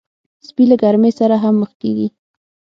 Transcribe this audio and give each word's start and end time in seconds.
سپي 0.47 0.63
له 0.69 0.75
ګرمۍ 0.83 1.11
سره 1.19 1.35
هم 1.43 1.55
مخ 1.61 1.71
کېږي. 1.81 2.07